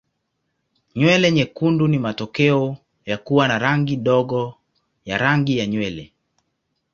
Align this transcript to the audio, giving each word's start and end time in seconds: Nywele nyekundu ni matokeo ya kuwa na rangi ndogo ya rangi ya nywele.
Nywele 0.95 1.31
nyekundu 1.31 1.87
ni 1.87 1.99
matokeo 1.99 2.77
ya 3.05 3.17
kuwa 3.17 3.47
na 3.47 3.59
rangi 3.59 3.95
ndogo 3.97 4.53
ya 5.05 5.17
rangi 5.17 5.57
ya 5.57 5.67
nywele. 5.67 6.11